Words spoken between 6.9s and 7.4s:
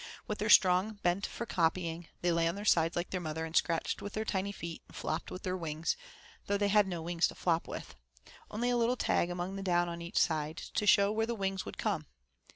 wings to